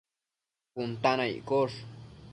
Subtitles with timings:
[0.73, 1.77] cun ta na iccosh